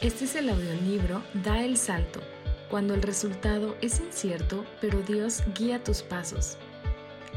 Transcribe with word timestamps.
Este 0.00 0.24
es 0.24 0.34
el 0.34 0.48
audiolibro 0.48 1.22
Da 1.44 1.62
el 1.62 1.76
Salto, 1.76 2.22
cuando 2.70 2.94
el 2.94 3.02
resultado 3.02 3.76
es 3.82 4.00
incierto, 4.00 4.64
pero 4.80 5.02
Dios 5.02 5.42
guía 5.54 5.84
tus 5.84 6.00
pasos. 6.00 6.56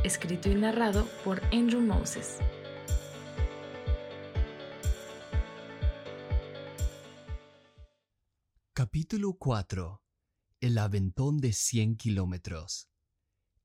Escrito 0.05 0.49
y 0.49 0.55
narrado 0.55 1.05
por 1.25 1.43
Andrew 1.53 1.81
Moses. 1.81 2.37
Capítulo 8.71 9.33
4 9.33 10.01
El 10.61 10.77
aventón 10.77 11.39
de 11.39 11.51
100 11.51 11.97
kilómetros. 11.97 12.87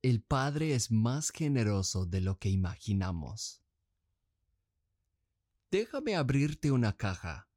El 0.03 0.25
Padre 0.25 0.75
es 0.75 0.91
más 0.91 1.31
generoso 1.31 2.05
de 2.05 2.21
lo 2.21 2.41
que 2.41 2.49
imaginamos. 2.49 3.63
Déjame 5.71 6.17
abrirte 6.17 6.73
una 6.73 6.97
caja 6.97 7.48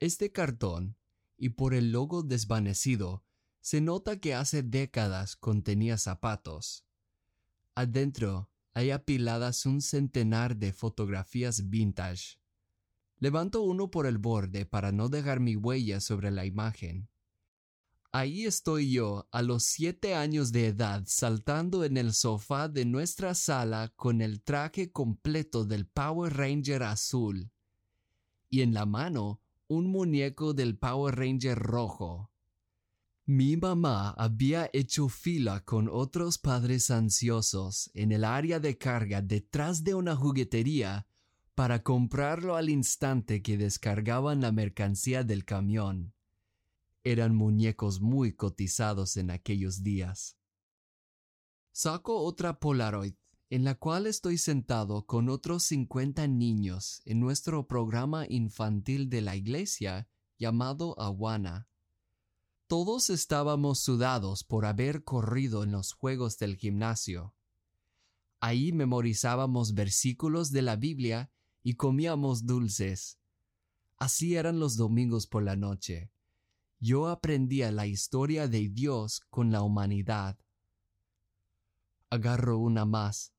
este 0.00 0.32
cartón, 0.32 0.96
y 1.36 1.50
por 1.50 1.74
el 1.74 1.92
logo 1.92 2.22
desvanecido, 2.22 3.22
se 3.60 3.82
nota 3.82 4.18
que 4.18 4.34
hace 4.34 4.62
décadas 4.62 5.36
contenía 5.36 5.98
zapatos. 5.98 6.86
Adentro 7.74 8.50
hay 8.72 8.90
apiladas 8.90 9.66
un 9.66 9.82
centenar 9.82 10.56
de 10.56 10.72
fotografías 10.72 11.68
vintage. 11.68 12.38
Levanto 13.18 13.62
uno 13.62 13.90
por 13.90 14.06
el 14.06 14.16
borde 14.16 14.64
para 14.64 14.90
no 14.90 15.10
dejar 15.10 15.40
mi 15.40 15.54
huella 15.56 16.00
sobre 16.00 16.30
la 16.30 16.46
imagen. 16.46 17.10
Ahí 18.12 18.46
estoy 18.46 18.90
yo 18.90 19.28
a 19.30 19.42
los 19.42 19.64
siete 19.64 20.14
años 20.14 20.50
de 20.50 20.68
edad 20.68 21.04
saltando 21.06 21.84
en 21.84 21.96
el 21.98 22.14
sofá 22.14 22.68
de 22.68 22.86
nuestra 22.86 23.34
sala 23.34 23.92
con 23.94 24.22
el 24.22 24.42
traje 24.42 24.90
completo 24.90 25.64
del 25.64 25.86
Power 25.86 26.34
Ranger 26.34 26.82
azul 26.82 27.52
y 28.48 28.62
en 28.62 28.74
la 28.74 28.84
mano 28.84 29.40
un 29.70 29.86
muñeco 29.86 30.52
del 30.52 30.76
Power 30.76 31.14
Ranger 31.14 31.56
rojo. 31.56 32.32
Mi 33.24 33.56
mamá 33.56 34.10
había 34.18 34.68
hecho 34.72 35.08
fila 35.08 35.60
con 35.64 35.88
otros 35.88 36.38
padres 36.38 36.90
ansiosos 36.90 37.88
en 37.94 38.10
el 38.10 38.24
área 38.24 38.58
de 38.58 38.76
carga 38.78 39.22
detrás 39.22 39.84
de 39.84 39.94
una 39.94 40.16
juguetería 40.16 41.06
para 41.54 41.84
comprarlo 41.84 42.56
al 42.56 42.68
instante 42.68 43.42
que 43.42 43.56
descargaban 43.56 44.40
la 44.40 44.50
mercancía 44.50 45.22
del 45.22 45.44
camión. 45.44 46.14
Eran 47.04 47.36
muñecos 47.36 48.00
muy 48.00 48.32
cotizados 48.32 49.16
en 49.16 49.30
aquellos 49.30 49.84
días. 49.84 50.36
Saco 51.70 52.16
otra 52.16 52.58
Polaroid 52.58 53.14
en 53.50 53.64
la 53.64 53.74
cual 53.74 54.06
estoy 54.06 54.38
sentado 54.38 55.06
con 55.06 55.28
otros 55.28 55.64
50 55.64 56.28
niños 56.28 57.02
en 57.04 57.18
nuestro 57.18 57.66
programa 57.66 58.24
infantil 58.28 59.10
de 59.10 59.22
la 59.22 59.34
iglesia 59.34 60.08
llamado 60.38 60.98
Awana. 61.00 61.68
Todos 62.68 63.10
estábamos 63.10 63.80
sudados 63.80 64.44
por 64.44 64.66
haber 64.66 65.02
corrido 65.02 65.64
en 65.64 65.72
los 65.72 65.92
juegos 65.92 66.38
del 66.38 66.56
gimnasio. 66.56 67.34
Ahí 68.38 68.70
memorizábamos 68.70 69.74
versículos 69.74 70.52
de 70.52 70.62
la 70.62 70.76
Biblia 70.76 71.32
y 71.64 71.74
comíamos 71.74 72.46
dulces. 72.46 73.18
Así 73.96 74.36
eran 74.36 74.60
los 74.60 74.76
domingos 74.76 75.26
por 75.26 75.42
la 75.42 75.56
noche. 75.56 76.12
Yo 76.78 77.08
aprendía 77.08 77.72
la 77.72 77.88
historia 77.88 78.46
de 78.46 78.68
Dios 78.68 79.22
con 79.28 79.50
la 79.50 79.62
humanidad. 79.62 80.38
Agarro 82.08 82.56
una 82.58 82.84
más 82.84 83.34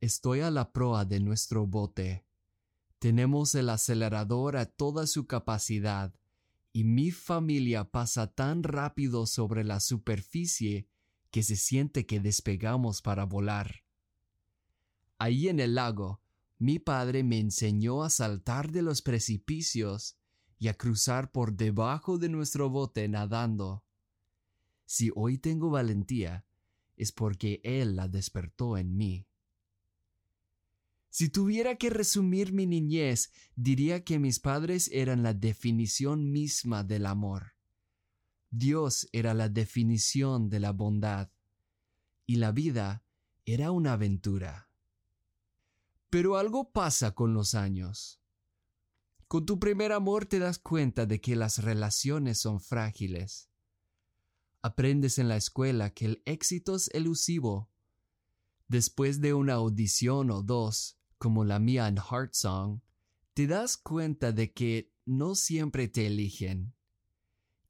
Estoy 0.00 0.40
a 0.40 0.50
la 0.50 0.72
proa 0.72 1.06
de 1.06 1.20
nuestro 1.20 1.66
bote. 1.66 2.26
Tenemos 2.98 3.54
el 3.54 3.70
acelerador 3.70 4.58
a 4.58 4.66
toda 4.66 5.06
su 5.06 5.26
capacidad 5.26 6.14
y 6.70 6.84
mi 6.84 7.10
familia 7.10 7.90
pasa 7.90 8.26
tan 8.26 8.62
rápido 8.62 9.26
sobre 9.26 9.64
la 9.64 9.80
superficie 9.80 10.86
que 11.30 11.42
se 11.42 11.56
siente 11.56 12.04
que 12.04 12.20
despegamos 12.20 13.00
para 13.00 13.24
volar. 13.24 13.84
Ahí 15.18 15.48
en 15.48 15.60
el 15.60 15.74
lago, 15.74 16.20
mi 16.58 16.78
padre 16.78 17.24
me 17.24 17.38
enseñó 17.38 18.02
a 18.02 18.10
saltar 18.10 18.72
de 18.72 18.82
los 18.82 19.00
precipicios 19.00 20.18
y 20.58 20.68
a 20.68 20.74
cruzar 20.74 21.32
por 21.32 21.54
debajo 21.54 22.18
de 22.18 22.28
nuestro 22.28 22.68
bote 22.68 23.08
nadando. 23.08 23.82
Si 24.84 25.10
hoy 25.14 25.38
tengo 25.38 25.70
valentía, 25.70 26.44
es 26.96 27.12
porque 27.12 27.62
él 27.64 27.96
la 27.96 28.08
despertó 28.08 28.76
en 28.76 28.94
mí. 28.94 29.26
Si 31.16 31.30
tuviera 31.30 31.76
que 31.76 31.88
resumir 31.88 32.52
mi 32.52 32.66
niñez, 32.66 33.32
diría 33.54 34.04
que 34.04 34.18
mis 34.18 34.38
padres 34.38 34.90
eran 34.92 35.22
la 35.22 35.32
definición 35.32 36.30
misma 36.30 36.84
del 36.84 37.06
amor. 37.06 37.54
Dios 38.50 39.08
era 39.12 39.32
la 39.32 39.48
definición 39.48 40.50
de 40.50 40.60
la 40.60 40.72
bondad. 40.72 41.30
Y 42.26 42.36
la 42.36 42.52
vida 42.52 43.02
era 43.46 43.70
una 43.70 43.94
aventura. 43.94 44.68
Pero 46.10 46.36
algo 46.36 46.70
pasa 46.70 47.14
con 47.14 47.32
los 47.32 47.54
años. 47.54 48.20
Con 49.26 49.46
tu 49.46 49.58
primer 49.58 49.92
amor 49.92 50.26
te 50.26 50.38
das 50.38 50.58
cuenta 50.58 51.06
de 51.06 51.22
que 51.22 51.34
las 51.34 51.64
relaciones 51.64 52.40
son 52.40 52.60
frágiles. 52.60 53.48
Aprendes 54.60 55.18
en 55.18 55.28
la 55.28 55.38
escuela 55.38 55.94
que 55.94 56.04
el 56.04 56.22
éxito 56.26 56.76
es 56.76 56.90
elusivo. 56.92 57.70
Después 58.68 59.22
de 59.22 59.32
una 59.32 59.54
audición 59.54 60.30
o 60.30 60.42
dos, 60.42 60.98
como 61.18 61.44
la 61.44 61.58
mía 61.58 61.88
en 61.88 61.96
Heart 61.96 62.34
Song, 62.34 62.80
te 63.34 63.46
das 63.46 63.76
cuenta 63.76 64.32
de 64.32 64.52
que 64.52 64.92
no 65.04 65.34
siempre 65.34 65.88
te 65.88 66.06
eligen. 66.06 66.74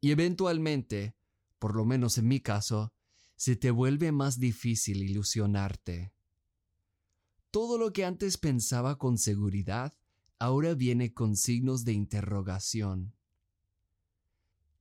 Y 0.00 0.10
eventualmente, 0.10 1.16
por 1.58 1.74
lo 1.74 1.84
menos 1.84 2.18
en 2.18 2.28
mi 2.28 2.40
caso, 2.40 2.92
se 3.36 3.56
te 3.56 3.70
vuelve 3.70 4.12
más 4.12 4.38
difícil 4.38 5.02
ilusionarte. 5.02 6.12
Todo 7.50 7.78
lo 7.78 7.92
que 7.92 8.04
antes 8.04 8.38
pensaba 8.38 8.98
con 8.98 9.18
seguridad 9.18 9.94
ahora 10.38 10.74
viene 10.74 11.14
con 11.14 11.36
signos 11.36 11.84
de 11.84 11.92
interrogación. 11.92 13.14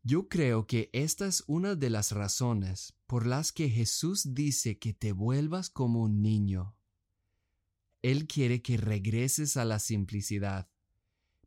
Yo 0.03 0.27
creo 0.27 0.67
que 0.67 0.89
esta 0.93 1.25
es 1.25 1.43
una 1.47 1.75
de 1.75 1.89
las 1.89 2.11
razones 2.11 2.93
por 3.07 3.25
las 3.25 3.51
que 3.51 3.69
Jesús 3.69 4.35
dice 4.35 4.77
que 4.77 4.93
te 4.93 5.11
vuelvas 5.11 5.69
como 5.69 6.03
un 6.03 6.21
niño. 6.21 6.74
Él 8.05 8.27
quiere 8.27 8.61
que 8.61 8.77
regreses 8.77 9.57
a 9.57 9.65
la 9.65 9.79
simplicidad, 9.79 10.69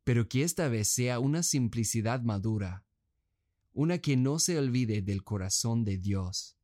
pero 0.03 0.29
que 0.29 0.43
esta 0.43 0.67
vez 0.67 0.89
sea 0.89 1.21
una 1.21 1.45
simplicidad 1.45 2.23
madura, 2.23 2.85
una 3.75 3.99
que 3.99 4.17
no 4.17 4.41
se 4.41 4.59
olvide 4.59 5.01
del 5.01 5.23
corazón 5.23 5.85
de 5.85 5.99
Dios. 5.99 6.57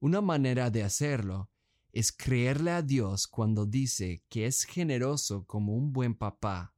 Una 0.00 0.20
manera 0.20 0.72
de 0.72 0.82
hacerlo 0.82 1.52
es 1.92 2.10
creerle 2.10 2.72
a 2.72 2.82
Dios 2.82 3.28
cuando 3.28 3.64
dice 3.64 4.24
que 4.28 4.46
es 4.46 4.64
generoso 4.64 5.44
como 5.44 5.76
un 5.76 5.92
buen 5.92 6.16
papá. 6.16 6.74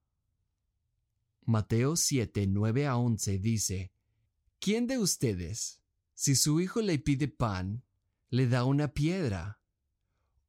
Mateo 1.47 1.97
7, 1.97 2.47
9 2.47 2.89
a 2.89 2.99
11 2.99 3.39
dice, 3.39 3.91
¿Quién 4.59 4.87
de 4.87 4.99
ustedes, 4.99 5.81
si 6.13 6.37
su 6.37 6.61
hijo 6.61 6.83
le 6.83 6.99
pide 6.99 7.29
pan, 7.29 7.83
le 8.29 8.49
da 8.49 8.67
una 8.67 8.93
piedra? 8.93 9.62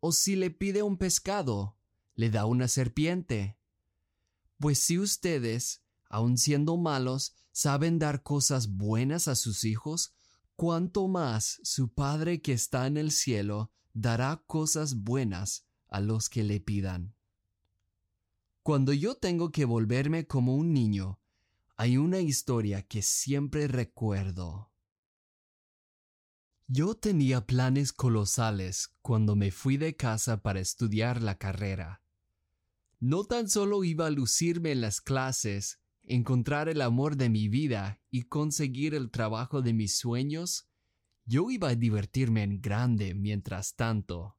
O 0.06 0.12
si 0.12 0.36
le 0.36 0.52
pide 0.52 0.84
un 0.84 0.98
pescado, 0.98 1.78
le 2.16 2.30
da 2.30 2.46
una 2.46 2.68
serpiente. 2.68 3.58
Pues 4.60 4.80
si 4.80 5.00
ustedes, 5.00 5.82
aun 6.10 6.38
siendo 6.38 6.76
malos, 6.76 7.38
saben 7.54 8.00
dar 8.00 8.22
cosas 8.22 8.68
buenas 8.68 9.30
a 9.30 9.36
sus 9.36 9.64
hijos, 9.64 10.14
cuánto 10.58 11.08
más 11.08 11.62
su 11.64 11.94
Padre 11.94 12.42
que 12.42 12.52
está 12.52 12.86
en 12.86 12.98
el 12.98 13.12
cielo 13.12 13.72
dará 13.94 14.44
cosas 14.46 14.96
buenas 14.96 15.68
a 15.88 16.02
los 16.02 16.28
que 16.28 16.44
le 16.44 16.60
pidan. 16.60 17.16
Cuando 18.62 18.92
yo 18.92 19.16
tengo 19.16 19.54
que 19.54 19.64
volverme 19.64 20.28
como 20.28 20.58
un 20.58 20.74
niño, 20.74 21.22
hay 21.78 21.96
una 21.96 22.20
historia 22.20 22.82
que 22.82 23.02
siempre 23.02 23.70
recuerdo. 23.70 24.73
Yo 26.68 26.96
tenía 26.96 27.46
planes 27.46 27.92
colosales 27.92 28.96
cuando 29.02 29.36
me 29.36 29.52
fui 29.52 29.78
de 29.78 29.96
casa 29.96 30.42
para 30.42 30.62
estudiar 30.62 31.22
la 31.22 31.38
carrera. 31.38 32.02
No 33.00 33.26
tan 33.26 33.50
solo 33.50 33.84
iba 33.84 34.08
a 34.08 34.12
lucirme 34.12 34.72
en 34.72 34.80
las 34.80 35.02
clases, 35.02 35.82
encontrar 36.04 36.70
el 36.70 36.82
amor 36.82 37.18
de 37.18 37.30
mi 37.30 37.50
vida 37.50 38.02
y 38.10 38.24
conseguir 38.24 38.96
el 38.96 39.12
trabajo 39.12 39.62
de 39.62 39.74
mis 39.74 39.98
sueños, 39.98 40.70
yo 41.26 41.52
iba 41.52 41.70
a 41.70 41.76
divertirme 41.76 42.44
en 42.44 42.62
grande 42.62 43.14
mientras 43.14 43.76
tanto. 43.76 44.38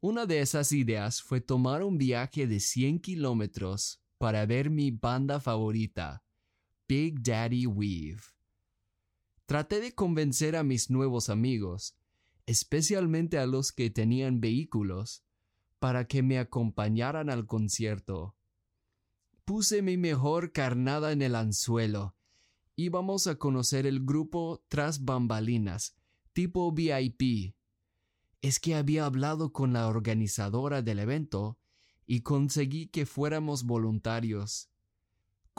Una 0.00 0.26
de 0.26 0.40
esas 0.40 0.72
ideas 0.72 1.22
fue 1.22 1.40
tomar 1.40 1.84
un 1.84 1.98
viaje 1.98 2.48
de 2.48 2.58
100 2.58 3.00
kilómetros 3.00 4.02
para 4.18 4.44
ver 4.44 4.70
mi 4.70 4.90
banda 4.90 5.38
favorita, 5.38 6.24
Big 6.88 7.22
Daddy 7.22 7.66
Weave. 7.66 8.39
Traté 9.50 9.80
de 9.80 9.92
convencer 9.92 10.54
a 10.54 10.62
mis 10.62 10.90
nuevos 10.90 11.28
amigos, 11.28 11.96
especialmente 12.46 13.36
a 13.36 13.46
los 13.46 13.72
que 13.72 13.90
tenían 13.90 14.40
vehículos, 14.40 15.24
para 15.80 16.06
que 16.06 16.22
me 16.22 16.38
acompañaran 16.38 17.28
al 17.28 17.46
concierto. 17.46 18.36
puse 19.44 19.82
mi 19.82 19.96
mejor 19.96 20.52
carnada 20.52 21.10
en 21.10 21.20
el 21.20 21.34
anzuelo. 21.34 22.14
Íbamos 22.76 23.26
a 23.26 23.40
conocer 23.40 23.88
el 23.88 24.04
grupo 24.04 24.64
tras 24.68 25.04
bambalinas, 25.04 25.96
tipo 26.32 26.70
VIP. 26.70 27.56
Es 28.42 28.60
que 28.60 28.76
había 28.76 29.04
hablado 29.04 29.52
con 29.52 29.72
la 29.72 29.88
organizadora 29.88 30.80
del 30.80 31.00
evento 31.00 31.58
y 32.06 32.20
conseguí 32.20 32.86
que 32.86 33.04
fuéramos 33.04 33.64
voluntarios. 33.64 34.69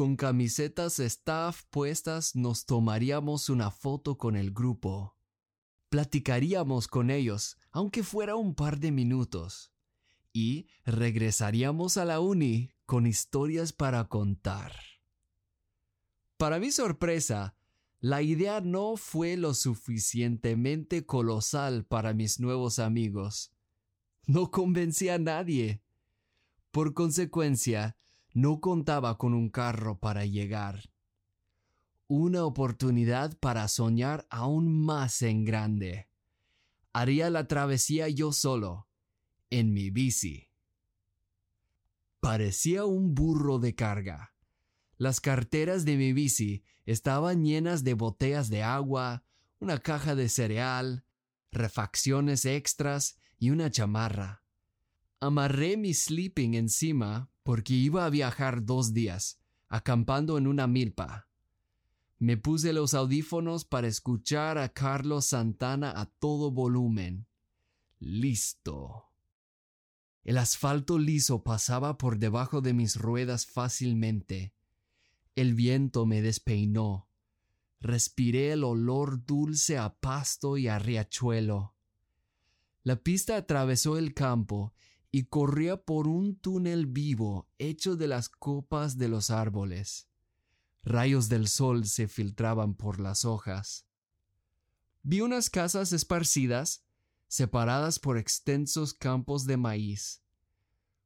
Con 0.01 0.15
camisetas 0.15 0.97
staff 0.97 1.61
puestas 1.69 2.35
nos 2.35 2.65
tomaríamos 2.65 3.49
una 3.49 3.69
foto 3.69 4.17
con 4.17 4.35
el 4.35 4.49
grupo. 4.49 5.15
Platicaríamos 5.89 6.87
con 6.87 7.11
ellos, 7.11 7.59
aunque 7.69 8.01
fuera 8.01 8.35
un 8.35 8.55
par 8.55 8.79
de 8.79 8.91
minutos. 8.91 9.71
Y 10.33 10.65
regresaríamos 10.85 11.97
a 11.97 12.05
la 12.05 12.19
uni 12.19 12.71
con 12.87 13.05
historias 13.05 13.73
para 13.73 14.05
contar. 14.05 14.73
Para 16.37 16.57
mi 16.57 16.71
sorpresa, 16.71 17.55
la 17.99 18.23
idea 18.23 18.59
no 18.59 18.97
fue 18.97 19.37
lo 19.37 19.53
suficientemente 19.53 21.05
colosal 21.05 21.85
para 21.85 22.15
mis 22.15 22.39
nuevos 22.39 22.79
amigos. 22.79 23.53
No 24.25 24.49
convencí 24.49 25.09
a 25.09 25.19
nadie. 25.19 25.83
Por 26.71 26.95
consecuencia, 26.95 27.97
no 28.33 28.61
contaba 28.61 29.17
con 29.17 29.33
un 29.33 29.49
carro 29.49 29.99
para 29.99 30.25
llegar. 30.25 30.89
Una 32.07 32.45
oportunidad 32.45 33.37
para 33.39 33.67
soñar 33.67 34.27
aún 34.29 34.83
más 34.83 35.21
en 35.21 35.45
grande. 35.45 36.07
Haría 36.93 37.29
la 37.29 37.47
travesía 37.47 38.09
yo 38.09 38.33
solo, 38.33 38.87
en 39.49 39.73
mi 39.73 39.89
bici. 39.89 40.49
Parecía 42.19 42.85
un 42.85 43.15
burro 43.15 43.59
de 43.59 43.75
carga. 43.75 44.35
Las 44.97 45.21
carteras 45.21 45.85
de 45.85 45.97
mi 45.97 46.13
bici 46.13 46.63
estaban 46.85 47.43
llenas 47.43 47.83
de 47.83 47.93
botellas 47.93 48.49
de 48.49 48.61
agua, 48.61 49.23
una 49.59 49.79
caja 49.79 50.15
de 50.15 50.29
cereal, 50.29 51.05
refacciones 51.51 52.45
extras 52.45 53.17
y 53.39 53.49
una 53.49 53.71
chamarra. 53.71 54.40
Amarré 55.23 55.77
mi 55.77 55.93
sleeping 55.93 56.55
encima 56.55 57.29
porque 57.43 57.75
iba 57.75 58.05
a 58.05 58.09
viajar 58.09 58.65
dos 58.65 58.91
días, 58.91 59.39
acampando 59.69 60.39
en 60.39 60.47
una 60.47 60.65
milpa. 60.65 61.27
Me 62.17 62.37
puse 62.37 62.73
los 62.73 62.95
audífonos 62.95 63.63
para 63.63 63.87
escuchar 63.87 64.57
a 64.57 64.69
Carlos 64.69 65.27
Santana 65.27 65.93
a 65.95 66.07
todo 66.07 66.49
volumen. 66.49 67.27
Listo. 67.99 69.11
El 70.23 70.39
asfalto 70.39 70.97
liso 70.97 71.43
pasaba 71.43 71.99
por 71.99 72.17
debajo 72.17 72.61
de 72.61 72.73
mis 72.73 72.95
ruedas 72.95 73.45
fácilmente. 73.45 74.55
El 75.35 75.53
viento 75.53 76.07
me 76.07 76.23
despeinó. 76.23 77.09
Respiré 77.79 78.53
el 78.53 78.63
olor 78.63 79.23
dulce 79.23 79.77
a 79.77 79.93
pasto 79.99 80.57
y 80.57 80.67
a 80.67 80.79
riachuelo. 80.79 81.75
La 82.81 82.95
pista 82.95 83.35
atravesó 83.35 83.99
el 83.99 84.15
campo 84.15 84.73
y 85.11 85.25
corría 85.25 85.77
por 85.77 86.07
un 86.07 86.35
túnel 86.35 86.85
vivo 86.85 87.49
hecho 87.57 87.95
de 87.97 88.07
las 88.07 88.29
copas 88.29 88.97
de 88.97 89.09
los 89.09 89.29
árboles. 89.29 90.07
Rayos 90.83 91.29
del 91.29 91.47
sol 91.47 91.85
se 91.85 92.07
filtraban 92.07 92.73
por 92.73 92.99
las 92.99 93.25
hojas. 93.25 93.85
Vi 95.03 95.21
unas 95.21 95.49
casas 95.49 95.91
esparcidas, 95.91 96.85
separadas 97.27 97.99
por 97.99 98.17
extensos 98.17 98.93
campos 98.93 99.45
de 99.45 99.57
maíz. 99.57 100.23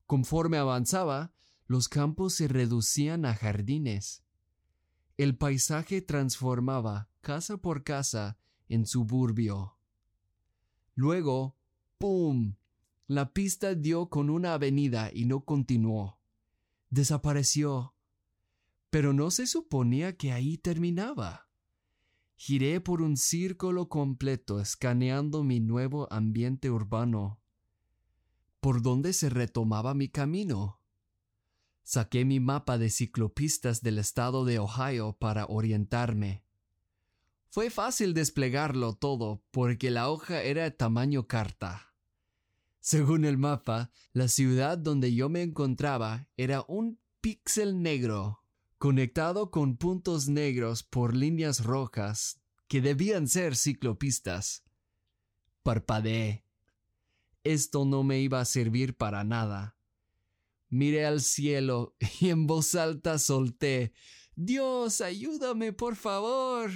Conforme 0.05 0.57
avanzaba, 0.57 1.33
los 1.65 1.89
campos 1.89 2.35
se 2.35 2.47
reducían 2.47 3.25
a 3.25 3.33
jardines. 3.33 4.23
El 5.17 5.37
paisaje 5.37 6.01
transformaba 6.01 7.09
casa 7.21 7.57
por 7.57 7.83
casa 7.83 8.37
en 8.69 8.85
suburbio. 8.85 9.77
Luego, 10.93 11.57
¡pum! 11.97 12.55
La 13.07 13.33
pista 13.33 13.75
dio 13.75 14.09
con 14.09 14.31
una 14.31 14.55
avenida 14.55 15.11
y 15.13 15.25
no 15.25 15.45
continuó. 15.45 16.19
Desapareció. 16.89 17.93
Pero 18.89 19.13
no 19.13 19.29
se 19.29 19.45
suponía 19.45 20.17
que 20.17 20.31
ahí 20.31 20.57
terminaba. 20.57 21.47
Giré 22.35 22.81
por 22.81 23.03
un 23.03 23.15
círculo 23.15 23.89
completo 23.89 24.59
escaneando 24.59 25.43
mi 25.43 25.59
nuevo 25.59 26.11
ambiente 26.11 26.71
urbano. 26.71 27.39
¿Por 28.59 28.81
dónde 28.81 29.13
se 29.13 29.29
retomaba 29.29 29.93
mi 29.93 30.09
camino? 30.09 30.81
Saqué 31.83 32.25
mi 32.25 32.39
mapa 32.39 32.79
de 32.79 32.89
ciclopistas 32.89 33.83
del 33.83 33.99
estado 33.99 34.45
de 34.45 34.57
Ohio 34.57 35.15
para 35.19 35.45
orientarme. 35.45 36.43
Fue 37.49 37.69
fácil 37.69 38.15
desplegarlo 38.15 38.95
todo 38.95 39.43
porque 39.51 39.91
la 39.91 40.09
hoja 40.09 40.41
era 40.41 40.71
tamaño 40.71 41.27
carta. 41.27 41.94
Según 42.85 43.25
el 43.25 43.39
mapa, 43.39 43.89
la 44.13 44.27
ciudad 44.27 44.77
donde 44.77 45.11
yo 45.11 45.27
me 45.27 45.41
encontraba 45.41 46.29
era 46.37 46.63
un 46.67 46.99
píxel 47.19 47.81
negro, 47.81 48.43
conectado 48.77 49.49
con 49.49 49.77
puntos 49.77 50.27
negros 50.27 50.83
por 50.83 51.15
líneas 51.15 51.63
rojas 51.63 52.39
que 52.67 52.81
debían 52.81 53.27
ser 53.27 53.55
ciclopistas. 53.55 54.63
Parpadeé. 55.63 56.45
Esto 57.43 57.85
no 57.85 58.03
me 58.03 58.19
iba 58.19 58.39
a 58.39 58.45
servir 58.45 58.95
para 58.95 59.23
nada. 59.23 59.75
Miré 60.69 61.07
al 61.07 61.21
cielo 61.21 61.95
y 62.19 62.29
en 62.29 62.45
voz 62.45 62.75
alta 62.75 63.17
solté 63.17 63.93
Dios, 64.35 65.01
ayúdame, 65.01 65.73
por 65.73 65.95
favor. 65.95 66.69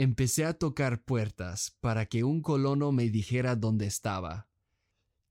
Empecé 0.00 0.44
a 0.44 0.54
tocar 0.54 1.02
puertas 1.02 1.76
para 1.80 2.06
que 2.06 2.22
un 2.22 2.40
colono 2.40 2.92
me 2.92 3.10
dijera 3.10 3.56
dónde 3.56 3.86
estaba. 3.86 4.48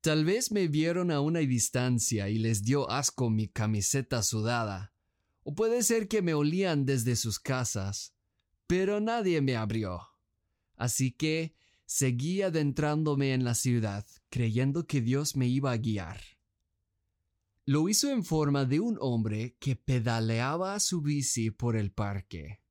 Tal 0.01 0.25
vez 0.25 0.51
me 0.51 0.67
vieron 0.67 1.09
a 1.09 1.21
una 1.21 1.39
distancia 1.39 2.27
y 2.27 2.37
les 2.37 2.63
dio 2.63 2.91
asco 2.91 3.29
mi 3.29 3.47
camiseta 3.47 4.21
sudada, 4.23 4.93
o 5.43 5.55
puede 5.55 5.83
ser 5.83 6.09
que 6.09 6.21
me 6.21 6.33
olían 6.33 6.85
desde 6.85 7.15
sus 7.15 7.39
casas, 7.39 8.13
pero 8.67 8.99
nadie 8.99 9.39
me 9.39 9.55
abrió. 9.55 10.01
Así 10.75 11.13
que 11.13 11.55
seguí 11.85 12.41
adentrándome 12.41 13.33
en 13.33 13.45
la 13.45 13.55
ciudad, 13.55 14.05
creyendo 14.29 14.85
que 14.85 14.99
Dios 14.99 15.37
me 15.37 15.47
iba 15.47 15.71
a 15.71 15.77
guiar. 15.77 16.19
Lo 17.65 17.87
hizo 17.87 18.11
en 18.11 18.25
forma 18.25 18.65
de 18.65 18.81
un 18.81 18.97
hombre 18.99 19.55
que 19.61 19.77
pedaleaba 19.77 20.77
su 20.81 21.01
bici 21.01 21.51
por 21.51 21.77
el 21.77 21.91
parque. 21.93 22.66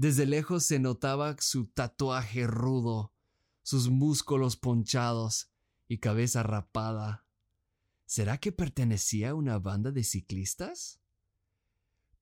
Desde 0.00 0.24
lejos 0.24 0.64
se 0.64 0.78
notaba 0.78 1.36
su 1.40 1.66
tatuaje 1.66 2.46
rudo, 2.46 3.12
sus 3.62 3.90
músculos 3.90 4.56
ponchados 4.56 5.50
y 5.88 5.98
cabeza 5.98 6.42
rapada. 6.42 7.26
¿Será 8.06 8.38
que 8.38 8.50
pertenecía 8.50 9.28
a 9.28 9.34
una 9.34 9.58
banda 9.58 9.90
de 9.90 10.02
ciclistas? 10.02 11.02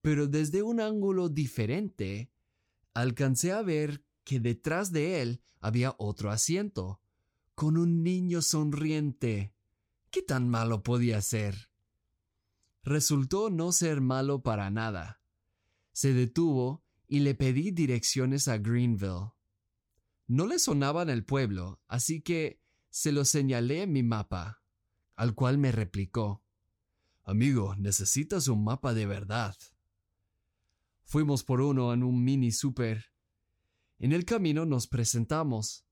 Pero 0.01 0.27
desde 0.27 0.65
un 0.65 0.81
ángulo 0.81 1.29
diferente, 1.29 2.33
alcancé 2.95 3.53
a 3.53 3.63
ver 3.63 4.03
que 4.25 4.41
detrás 4.41 4.91
de 4.91 5.23
él 5.23 5.41
había 5.61 5.95
otro 5.99 6.33
asiento, 6.33 7.01
con 7.55 7.77
un 7.77 8.03
niño 8.03 8.43
sonriente. 8.43 9.55
¿Qué 10.11 10.23
tan 10.23 10.49
malo 10.49 10.83
podía 10.83 11.23
ser? 11.23 11.71
Resultó 12.83 13.51
no 13.51 13.71
ser 13.71 14.01
malo 14.01 14.43
para 14.43 14.69
nada. 14.69 15.21
Se 15.93 16.13
detuvo 16.13 16.83
y 17.09 17.21
le 17.21 17.35
pedí 17.35 17.71
direcciones 17.71 18.47
a 18.49 18.59
Greenville. 18.59 19.33
No 20.27 20.47
le 20.47 20.59
sonaban 20.59 21.09
el 21.09 21.25
pueblo, 21.25 21.81
así 21.89 22.21
que 22.21 22.61
se 22.91 23.13
lo 23.13 23.25
señalé 23.25 23.83
en 23.83 23.93
mi 23.93 24.03
mapa, 24.03 24.63
al 25.17 25.35
cual 25.35 25.57
me 25.57 25.73
replicó 25.73 26.45
Amigo, 27.25 27.75
necesitas 27.77 28.49
un 28.49 28.65
mapa 28.65 28.95
de 28.95 29.07
verdad. 29.07 29.57
Fuimos 31.05 31.45
por 31.45 31.61
uno 31.61 31.93
en 31.93 32.03
un 32.03 32.23
mini 32.23 32.53
super. 32.53 33.07
En 33.99 34.13
el 34.13 34.25
camino 34.25 34.65
nos 34.65 34.87
presentamos. 34.87 35.87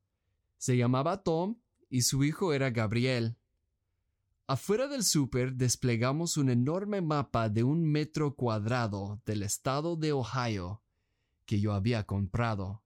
Se 0.56 0.76
llamaba 0.76 1.22
Tom 1.22 1.60
y 1.90 2.02
su 2.02 2.24
hijo 2.24 2.52
era 2.54 2.70
Gabriel. 2.70 3.36
Afuera 4.46 4.88
del 4.88 5.04
super 5.04 5.54
desplegamos 5.54 6.36
un 6.36 6.48
enorme 6.48 7.00
mapa 7.00 7.48
de 7.48 7.64
un 7.64 7.84
metro 7.84 8.34
cuadrado 8.34 9.20
del 9.26 9.42
estado 9.42 9.96
de 9.96 10.12
Ohio 10.12 10.82
que 11.46 11.60
yo 11.60 11.72
había 11.72 12.04
comprado. 12.04 12.82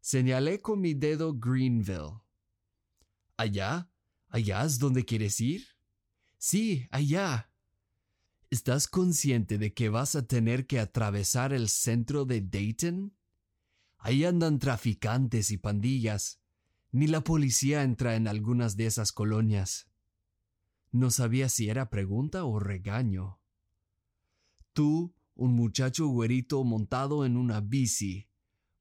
Señalé 0.00 0.60
con 0.60 0.80
mi 0.80 0.94
dedo 0.94 1.34
Greenville. 1.34 2.20
¿Allá? 3.36 3.90
¿Allá 4.28 4.64
es 4.64 4.78
donde 4.78 5.04
quieres 5.04 5.40
ir? 5.40 5.66
Sí, 6.38 6.86
allá. 6.90 7.50
¿Estás 8.50 8.88
consciente 8.88 9.58
de 9.58 9.74
que 9.74 9.90
vas 9.90 10.16
a 10.16 10.26
tener 10.26 10.66
que 10.66 10.80
atravesar 10.80 11.52
el 11.52 11.68
centro 11.68 12.24
de 12.24 12.40
Dayton? 12.40 13.14
Ahí 13.98 14.24
andan 14.24 14.58
traficantes 14.58 15.50
y 15.50 15.58
pandillas. 15.58 16.40
Ni 16.90 17.06
la 17.06 17.22
policía 17.22 17.82
entra 17.82 18.16
en 18.16 18.28
algunas 18.28 18.76
de 18.76 18.86
esas 18.86 19.12
colonias. 19.12 19.90
No 20.90 21.10
sabía 21.10 21.48
si 21.48 21.68
era 21.68 21.90
pregunta 21.90 22.44
o 22.44 22.58
regaño. 22.58 23.40
Tú, 24.72 25.14
un 25.38 25.54
muchacho 25.54 26.08
güerito 26.08 26.64
montado 26.64 27.24
en 27.24 27.36
una 27.36 27.60
bici, 27.60 28.28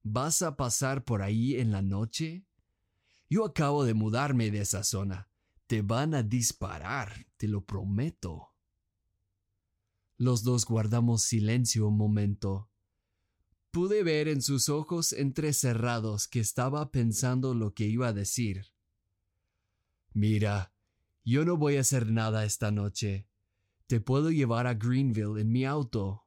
¿vas 0.01 0.41
a 0.41 0.57
pasar 0.57 1.05
por 1.05 1.21
ahí 1.21 1.55
en 1.55 1.71
la 1.71 1.83
noche? 1.83 2.47
Yo 3.29 3.45
acabo 3.45 3.85
de 3.85 3.93
mudarme 3.93 4.49
de 4.49 4.61
esa 4.61 4.83
zona. 4.83 5.29
Te 5.67 5.83
van 5.83 6.15
a 6.15 6.23
disparar, 6.23 7.27
te 7.37 7.47
lo 7.47 7.63
prometo. 7.63 8.55
Los 10.17 10.43
dos 10.43 10.65
guardamos 10.65 11.21
silencio 11.21 11.87
un 11.87 11.97
momento. 11.97 12.71
Pude 13.69 14.01
ver 14.01 14.27
en 14.27 14.41
sus 14.41 14.67
ojos 14.67 15.13
entrecerrados 15.13 16.27
que 16.27 16.39
estaba 16.39 16.89
pensando 16.89 17.53
lo 17.53 17.75
que 17.75 17.85
iba 17.85 18.07
a 18.07 18.13
decir. 18.13 18.65
Mira, 20.11 20.73
yo 21.23 21.45
no 21.45 21.55
voy 21.55 21.77
a 21.77 21.81
hacer 21.81 22.11
nada 22.11 22.45
esta 22.45 22.71
noche. 22.71 23.29
Te 23.85 24.01
puedo 24.01 24.31
llevar 24.31 24.65
a 24.65 24.73
Greenville 24.73 25.39
en 25.39 25.51
mi 25.51 25.63
auto. 25.63 26.26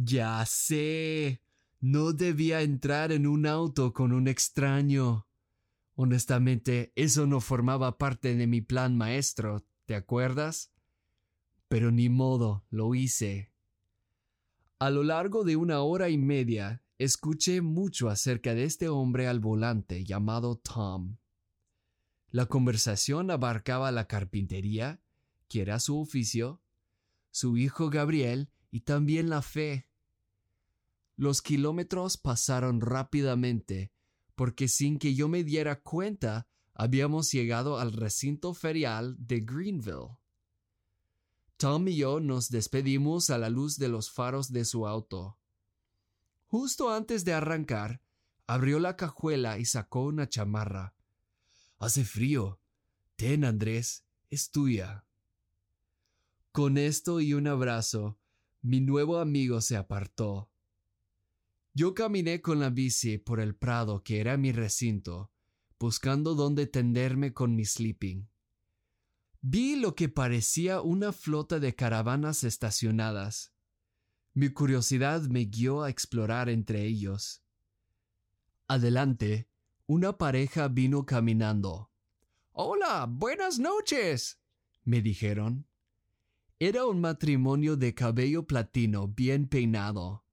Ya 0.00 0.44
sé. 0.46 1.42
No 1.80 2.12
debía 2.12 2.62
entrar 2.62 3.10
en 3.10 3.26
un 3.26 3.46
auto 3.46 3.92
con 3.92 4.12
un 4.12 4.28
extraño. 4.28 5.26
Honestamente, 5.96 6.92
eso 6.94 7.26
no 7.26 7.40
formaba 7.40 7.98
parte 7.98 8.36
de 8.36 8.46
mi 8.46 8.60
plan 8.60 8.96
maestro, 8.96 9.66
¿te 9.86 9.96
acuerdas? 9.96 10.70
Pero 11.66 11.90
ni 11.90 12.08
modo, 12.08 12.64
lo 12.70 12.94
hice. 12.94 13.50
A 14.78 14.90
lo 14.90 15.02
largo 15.02 15.42
de 15.42 15.56
una 15.56 15.80
hora 15.80 16.10
y 16.10 16.16
media, 16.16 16.84
escuché 16.98 17.60
mucho 17.60 18.08
acerca 18.08 18.54
de 18.54 18.62
este 18.62 18.88
hombre 18.88 19.26
al 19.26 19.40
volante 19.40 20.04
llamado 20.04 20.58
Tom. 20.58 21.16
La 22.30 22.46
conversación 22.46 23.32
abarcaba 23.32 23.90
la 23.90 24.06
carpintería, 24.06 25.00
que 25.48 25.62
era 25.62 25.80
su 25.80 25.98
oficio, 25.98 26.62
su 27.32 27.56
hijo 27.56 27.90
Gabriel 27.90 28.48
y 28.70 28.82
también 28.82 29.28
la 29.28 29.42
fe. 29.42 29.87
Los 31.18 31.42
kilómetros 31.42 32.16
pasaron 32.16 32.80
rápidamente 32.80 33.92
porque 34.36 34.68
sin 34.68 35.00
que 35.00 35.16
yo 35.16 35.26
me 35.26 35.42
diera 35.42 35.80
cuenta 35.80 36.46
habíamos 36.72 37.32
llegado 37.32 37.80
al 37.80 37.92
recinto 37.92 38.54
ferial 38.54 39.16
de 39.18 39.40
Greenville. 39.40 40.16
Tom 41.56 41.88
y 41.88 41.96
yo 41.96 42.20
nos 42.20 42.50
despedimos 42.50 43.30
a 43.30 43.38
la 43.38 43.50
luz 43.50 43.78
de 43.78 43.88
los 43.88 44.12
faros 44.12 44.52
de 44.52 44.64
su 44.64 44.86
auto. 44.86 45.40
Justo 46.46 46.94
antes 46.94 47.24
de 47.24 47.32
arrancar, 47.32 48.00
abrió 48.46 48.78
la 48.78 48.94
cajuela 48.94 49.58
y 49.58 49.64
sacó 49.64 50.02
una 50.04 50.28
chamarra. 50.28 50.94
Hace 51.80 52.04
frío. 52.04 52.60
Ten, 53.16 53.44
Andrés, 53.44 54.04
es 54.30 54.52
tuya. 54.52 55.04
Con 56.52 56.78
esto 56.78 57.20
y 57.20 57.34
un 57.34 57.48
abrazo, 57.48 58.20
mi 58.62 58.80
nuevo 58.80 59.18
amigo 59.18 59.60
se 59.60 59.76
apartó. 59.76 60.48
Yo 61.78 61.94
caminé 61.94 62.42
con 62.42 62.58
la 62.58 62.70
bici 62.70 63.18
por 63.18 63.38
el 63.38 63.54
prado 63.54 64.02
que 64.02 64.18
era 64.18 64.36
mi 64.36 64.50
recinto, 64.50 65.30
buscando 65.78 66.34
dónde 66.34 66.66
tenderme 66.66 67.32
con 67.32 67.54
mi 67.54 67.64
sleeping. 67.64 68.28
Vi 69.42 69.76
lo 69.76 69.94
que 69.94 70.08
parecía 70.08 70.80
una 70.80 71.12
flota 71.12 71.60
de 71.60 71.76
caravanas 71.76 72.42
estacionadas. 72.42 73.52
Mi 74.34 74.48
curiosidad 74.48 75.22
me 75.28 75.44
guió 75.44 75.84
a 75.84 75.88
explorar 75.88 76.48
entre 76.48 76.84
ellos. 76.84 77.44
Adelante, 78.66 79.48
una 79.86 80.18
pareja 80.18 80.66
vino 80.66 81.06
caminando. 81.06 81.92
Hola, 82.50 83.06
buenas 83.08 83.60
noches, 83.60 84.40
me 84.82 85.00
dijeron. 85.00 85.68
Era 86.58 86.86
un 86.86 87.00
matrimonio 87.00 87.76
de 87.76 87.94
cabello 87.94 88.48
platino 88.48 89.06
bien 89.06 89.46
peinado. 89.46 90.24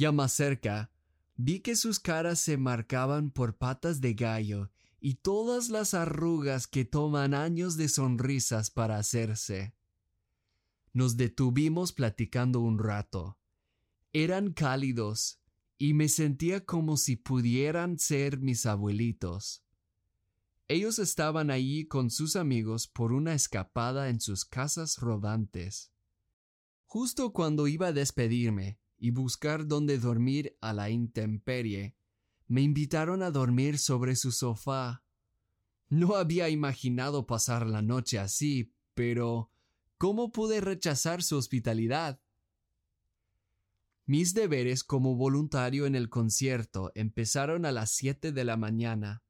Ya 0.00 0.12
más 0.12 0.32
cerca, 0.32 0.90
vi 1.36 1.60
que 1.60 1.76
sus 1.76 2.00
caras 2.00 2.40
se 2.40 2.56
marcaban 2.56 3.30
por 3.30 3.58
patas 3.58 4.00
de 4.00 4.14
gallo 4.14 4.70
y 4.98 5.16
todas 5.16 5.68
las 5.68 5.92
arrugas 5.92 6.66
que 6.66 6.86
toman 6.86 7.34
años 7.34 7.76
de 7.76 7.86
sonrisas 7.90 8.70
para 8.70 8.96
hacerse. 8.96 9.74
Nos 10.94 11.18
detuvimos 11.18 11.92
platicando 11.92 12.60
un 12.60 12.78
rato. 12.78 13.38
Eran 14.14 14.54
cálidos 14.54 15.38
y 15.76 15.92
me 15.92 16.08
sentía 16.08 16.64
como 16.64 16.96
si 16.96 17.16
pudieran 17.16 17.98
ser 17.98 18.40
mis 18.40 18.64
abuelitos. 18.64 19.66
Ellos 20.66 20.98
estaban 20.98 21.50
allí 21.50 21.86
con 21.86 22.08
sus 22.08 22.36
amigos 22.36 22.88
por 22.88 23.12
una 23.12 23.34
escapada 23.34 24.08
en 24.08 24.18
sus 24.18 24.46
casas 24.46 24.96
rodantes. 24.96 25.92
Justo 26.86 27.34
cuando 27.34 27.68
iba 27.68 27.88
a 27.88 27.92
despedirme, 27.92 28.79
y 29.00 29.10
buscar 29.10 29.66
dónde 29.66 29.98
dormir 29.98 30.56
a 30.60 30.72
la 30.72 30.90
intemperie, 30.90 31.96
me 32.46 32.60
invitaron 32.60 33.22
a 33.22 33.30
dormir 33.30 33.78
sobre 33.78 34.14
su 34.14 34.30
sofá. 34.30 35.02
No 35.88 36.14
había 36.14 36.48
imaginado 36.50 37.26
pasar 37.26 37.66
la 37.66 37.82
noche 37.82 38.18
así, 38.18 38.74
pero 38.94 39.50
¿cómo 39.98 40.30
pude 40.30 40.60
rechazar 40.60 41.22
su 41.22 41.36
hospitalidad? 41.36 42.20
Mis 44.04 44.34
deberes 44.34 44.84
como 44.84 45.16
voluntario 45.16 45.86
en 45.86 45.94
el 45.94 46.10
concierto 46.10 46.92
empezaron 46.94 47.64
a 47.64 47.72
las 47.72 47.90
siete 47.92 48.32
de 48.32 48.44
la 48.44 48.56
mañana. 48.56 49.22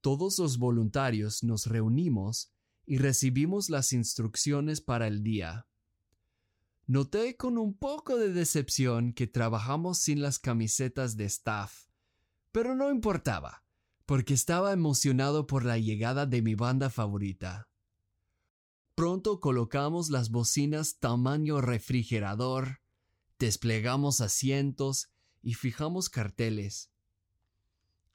Todos 0.00 0.38
los 0.38 0.58
voluntarios 0.58 1.44
nos 1.44 1.66
reunimos 1.66 2.52
y 2.84 2.98
recibimos 2.98 3.70
las 3.70 3.92
instrucciones 3.92 4.80
para 4.80 5.06
el 5.06 5.22
día. 5.22 5.66
Noté 6.88 7.36
con 7.36 7.58
un 7.58 7.76
poco 7.76 8.16
de 8.16 8.32
decepción 8.32 9.12
que 9.12 9.26
trabajamos 9.26 9.98
sin 9.98 10.22
las 10.22 10.38
camisetas 10.38 11.16
de 11.16 11.24
staff, 11.24 11.86
pero 12.52 12.76
no 12.76 12.92
importaba, 12.92 13.64
porque 14.06 14.34
estaba 14.34 14.72
emocionado 14.72 15.48
por 15.48 15.64
la 15.64 15.78
llegada 15.78 16.26
de 16.26 16.42
mi 16.42 16.54
banda 16.54 16.88
favorita. 16.88 17.68
Pronto 18.94 19.40
colocamos 19.40 20.10
las 20.10 20.30
bocinas 20.30 20.98
tamaño 21.00 21.60
refrigerador, 21.60 22.80
desplegamos 23.40 24.20
asientos 24.20 25.10
y 25.42 25.54
fijamos 25.54 26.08
carteles. 26.08 26.92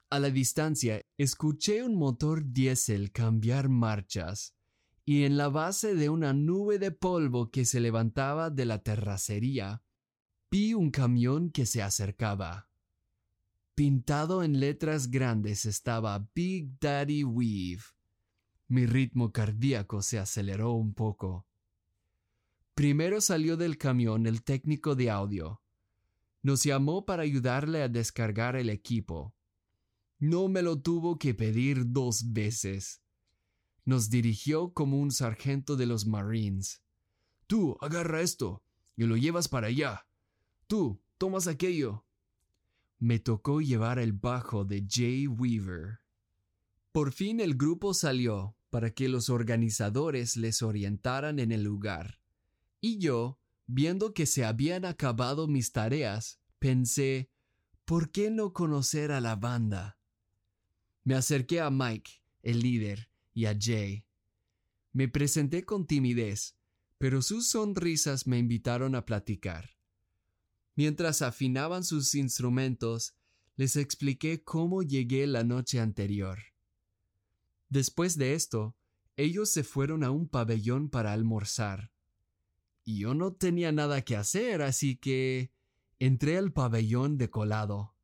A 0.08 0.18
la 0.18 0.30
distancia 0.30 1.04
escuché 1.18 1.82
un 1.82 1.94
motor 1.94 2.42
diésel 2.52 3.12
cambiar 3.12 3.68
marchas 3.68 4.54
y 5.04 5.24
en 5.24 5.36
la 5.36 5.48
base 5.48 5.94
de 5.94 6.08
una 6.08 6.32
nube 6.32 6.78
de 6.78 6.92
polvo 6.92 7.50
que 7.50 7.64
se 7.64 7.80
levantaba 7.80 8.50
de 8.50 8.64
la 8.64 8.82
terracería, 8.82 9.82
vi 10.50 10.74
un 10.74 10.90
camión 10.90 11.50
que 11.50 11.66
se 11.66 11.82
acercaba. 11.82 12.68
Pintado 13.74 14.42
en 14.42 14.60
letras 14.60 15.10
grandes 15.10 15.64
estaba 15.64 16.28
Big 16.34 16.78
Daddy 16.78 17.24
Weave. 17.24 17.82
Mi 18.68 18.86
ritmo 18.86 19.32
cardíaco 19.32 20.02
se 20.02 20.18
aceleró 20.18 20.72
un 20.72 20.94
poco. 20.94 21.46
Primero 22.74 23.20
salió 23.20 23.56
del 23.56 23.78
camión 23.78 24.26
el 24.26 24.44
técnico 24.44 24.94
de 24.94 25.10
audio. 25.10 25.62
Nos 26.42 26.62
llamó 26.64 27.04
para 27.04 27.22
ayudarle 27.22 27.82
a 27.82 27.88
descargar 27.88 28.56
el 28.56 28.70
equipo. 28.70 29.34
No 30.18 30.48
me 30.48 30.62
lo 30.62 30.80
tuvo 30.80 31.18
que 31.18 31.34
pedir 31.34 31.90
dos 31.90 32.32
veces 32.32 33.02
nos 33.84 34.10
dirigió 34.10 34.72
como 34.72 34.98
un 34.98 35.10
sargento 35.10 35.76
de 35.76 35.86
los 35.86 36.06
Marines. 36.06 36.82
Tú, 37.46 37.76
agarra 37.80 38.20
esto 38.20 38.62
y 38.96 39.04
lo 39.04 39.16
llevas 39.16 39.48
para 39.48 39.66
allá. 39.68 40.06
Tú, 40.66 41.00
tomas 41.18 41.46
aquello. 41.46 42.04
Me 42.98 43.18
tocó 43.18 43.60
llevar 43.60 43.98
el 43.98 44.12
bajo 44.12 44.64
de 44.64 44.86
Jay 44.88 45.26
Weaver. 45.26 46.00
Por 46.92 47.12
fin 47.12 47.40
el 47.40 47.56
grupo 47.56 47.94
salió 47.94 48.56
para 48.70 48.90
que 48.90 49.08
los 49.08 49.28
organizadores 49.28 50.36
les 50.36 50.62
orientaran 50.62 51.38
en 51.38 51.52
el 51.52 51.62
lugar. 51.62 52.20
Y 52.80 52.98
yo, 52.98 53.38
viendo 53.66 54.14
que 54.14 54.26
se 54.26 54.44
habían 54.44 54.84
acabado 54.84 55.46
mis 55.46 55.72
tareas, 55.72 56.40
pensé, 56.58 57.30
¿por 57.84 58.10
qué 58.10 58.30
no 58.30 58.52
conocer 58.52 59.12
a 59.12 59.20
la 59.20 59.36
banda? 59.36 59.98
Me 61.04 61.14
acerqué 61.14 61.60
a 61.60 61.70
Mike, 61.70 62.22
el 62.42 62.60
líder, 62.60 63.11
y 63.34 63.46
a 63.46 63.56
Jay. 63.58 64.04
Me 64.92 65.08
presenté 65.08 65.64
con 65.64 65.86
timidez, 65.86 66.56
pero 66.98 67.22
sus 67.22 67.48
sonrisas 67.48 68.26
me 68.26 68.38
invitaron 68.38 68.94
a 68.94 69.04
platicar. 69.04 69.70
Mientras 70.74 71.22
afinaban 71.22 71.84
sus 71.84 72.14
instrumentos, 72.14 73.14
les 73.56 73.76
expliqué 73.76 74.42
cómo 74.42 74.82
llegué 74.82 75.26
la 75.26 75.44
noche 75.44 75.80
anterior. 75.80 76.38
Después 77.68 78.16
de 78.16 78.34
esto, 78.34 78.76
ellos 79.16 79.50
se 79.50 79.64
fueron 79.64 80.04
a 80.04 80.10
un 80.10 80.28
pabellón 80.28 80.88
para 80.88 81.12
almorzar. 81.12 81.92
Y 82.84 82.98
yo 83.00 83.14
no 83.14 83.32
tenía 83.32 83.72
nada 83.72 84.02
que 84.02 84.16
hacer, 84.16 84.62
así 84.62 84.96
que 84.96 85.52
entré 85.98 86.36
al 86.38 86.52
pabellón 86.52 87.18
de 87.18 87.30
colado. 87.30 87.94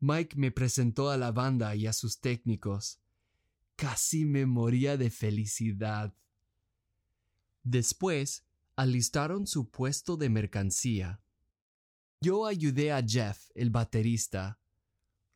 Mike 0.00 0.36
me 0.36 0.50
presentó 0.50 1.10
a 1.10 1.16
la 1.16 1.32
banda 1.32 1.74
y 1.76 1.86
a 1.86 1.92
sus 1.92 2.20
técnicos, 2.20 3.00
Casi 3.76 4.24
me 4.24 4.46
moría 4.46 4.96
de 4.96 5.10
felicidad. 5.10 6.14
Después, 7.62 8.46
alistaron 8.74 9.46
su 9.46 9.70
puesto 9.70 10.16
de 10.16 10.30
mercancía. 10.30 11.20
Yo 12.22 12.46
ayudé 12.46 12.92
a 12.92 13.02
Jeff, 13.06 13.50
el 13.54 13.70
baterista. 13.70 14.58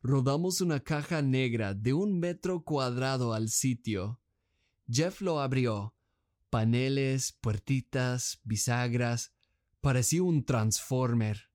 Rodamos 0.01 0.61
una 0.61 0.79
caja 0.79 1.21
negra 1.21 1.75
de 1.75 1.93
un 1.93 2.19
metro 2.19 2.63
cuadrado 2.63 3.33
al 3.33 3.49
sitio. 3.49 4.19
Jeff 4.89 5.21
lo 5.21 5.39
abrió. 5.39 5.95
Paneles, 6.49 7.33
puertitas, 7.33 8.41
bisagras. 8.43 9.31
Parecía 9.81 10.23
un 10.23 10.43
transformer. 10.43 11.50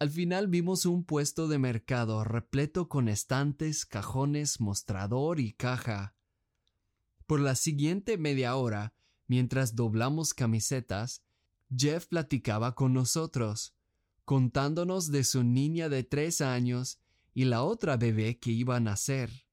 Al 0.00 0.10
final 0.10 0.46
vimos 0.46 0.86
un 0.86 1.02
puesto 1.02 1.48
de 1.48 1.58
mercado 1.58 2.22
repleto 2.22 2.88
con 2.88 3.08
estantes, 3.08 3.84
cajones, 3.84 4.60
mostrador 4.60 5.40
y 5.40 5.54
caja. 5.54 6.14
Por 7.26 7.40
la 7.40 7.56
siguiente 7.56 8.16
media 8.16 8.54
hora, 8.54 8.94
mientras 9.26 9.74
doblamos 9.74 10.34
camisetas, 10.34 11.24
Jeff 11.76 12.06
platicaba 12.06 12.76
con 12.76 12.92
nosotros, 12.92 13.74
contándonos 14.24 15.10
de 15.10 15.24
su 15.24 15.42
niña 15.42 15.88
de 15.88 16.04
tres 16.04 16.42
años 16.42 17.00
y 17.34 17.46
la 17.46 17.64
otra 17.64 17.96
bebé 17.96 18.38
que 18.38 18.52
iba 18.52 18.76
a 18.76 18.80
nacer. 18.80 19.46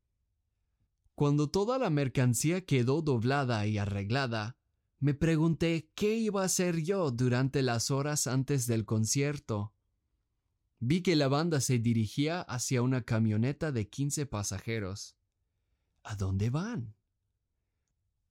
Cuando 1.16 1.50
toda 1.50 1.80
la 1.80 1.90
mercancía 1.90 2.66
quedó 2.66 3.02
doblada 3.02 3.66
y 3.66 3.80
arreglada, 3.80 4.58
me 5.00 5.16
pregunté 5.16 5.90
qué 5.96 6.18
iba 6.18 6.44
a 6.44 6.46
hacer 6.46 6.84
yo 6.84 7.10
durante 7.10 7.64
las 7.64 7.90
horas 7.90 8.28
antes 8.28 8.68
del 8.68 8.86
concierto. 8.86 9.75
Vi 10.80 11.02
que 11.02 11.16
la 11.16 11.28
banda 11.28 11.62
se 11.62 11.80
dirigía 11.80 12.42
hacia 12.42 12.82
una 12.82 13.04
camioneta 13.04 13.72
de 13.72 13.90
15 13.90 14.26
pasajeros. 14.26 15.16
¿A 16.04 16.16
dónde 16.16 16.50
van? 16.50 16.96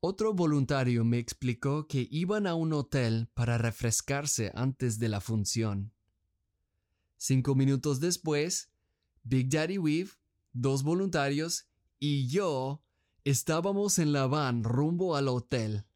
Otro 0.00 0.34
voluntario 0.34 1.02
me 1.04 1.18
explicó 1.18 1.86
que 1.88 2.06
iban 2.10 2.46
a 2.46 2.54
un 2.54 2.74
hotel 2.74 3.28
para 3.32 3.56
refrescarse 3.56 4.52
antes 4.54 4.98
de 4.98 5.08
la 5.08 5.20
función. 5.20 5.92
Cinco 7.16 7.54
minutos 7.54 8.00
después, 8.00 8.70
Big 9.22 9.48
Daddy 9.48 9.78
Weave, 9.78 10.10
dos 10.52 10.82
voluntarios 10.82 11.68
y 11.98 12.28
yo 12.28 12.82
estábamos 13.24 13.98
en 13.98 14.12
la 14.12 14.26
van 14.26 14.62
rumbo 14.62 15.16
al 15.16 15.28
hotel. 15.28 15.86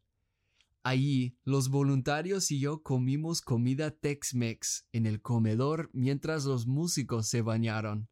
Allí, 0.89 1.37
los 1.45 1.69
voluntarios 1.69 2.51
y 2.51 2.61
yo 2.61 2.83
comimos 2.83 3.43
comida 3.43 3.91
Tex-Mex 3.91 4.87
en 4.93 5.05
el 5.05 5.21
comedor 5.21 5.91
mientras 5.93 6.47
los 6.47 6.67
músicos 6.67 7.29
se 7.29 7.43
bañaron. 7.43 8.09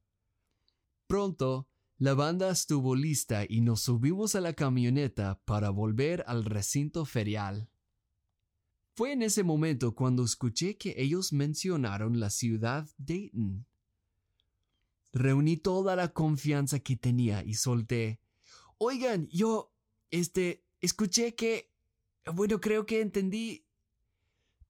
Pronto, 1.06 1.70
la 1.96 2.12
banda 2.12 2.50
estuvo 2.50 2.94
lista 2.94 3.46
y 3.48 3.62
nos 3.62 3.80
subimos 3.80 4.34
a 4.34 4.42
la 4.42 4.52
camioneta 4.52 5.40
para 5.46 5.70
volver 5.70 6.22
al 6.26 6.44
recinto 6.44 7.06
ferial. 7.06 7.70
Fue 8.92 9.12
en 9.12 9.22
ese 9.22 9.42
momento 9.42 9.94
cuando 9.94 10.22
escuché 10.22 10.76
que 10.76 10.96
ellos 10.98 11.32
mencionaron 11.32 12.20
la 12.20 12.28
ciudad 12.28 12.90
Dayton. 12.98 13.64
Reuní 15.14 15.56
toda 15.56 15.96
la 15.96 16.12
confianza 16.12 16.80
que 16.80 16.96
tenía 16.96 17.42
y 17.42 17.54
solté. 17.54 18.20
Oigan, 18.76 19.28
yo, 19.28 19.72
este, 20.10 20.66
escuché 20.82 21.34
que 21.34 21.74
bueno, 22.32 22.60
creo 22.60 22.86
que 22.86 23.00
entendí. 23.00 23.66